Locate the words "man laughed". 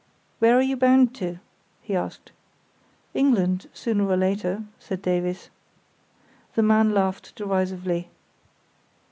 6.63-7.35